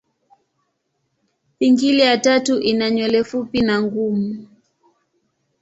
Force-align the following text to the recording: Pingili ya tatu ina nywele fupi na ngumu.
Pingili 1.59 1.99
ya 2.01 2.17
tatu 2.17 2.59
ina 2.59 2.89
nywele 2.91 3.23
fupi 3.23 3.61
na 3.61 3.81
ngumu. 3.81 4.47